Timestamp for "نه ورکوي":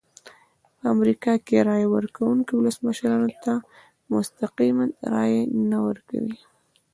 5.69-6.37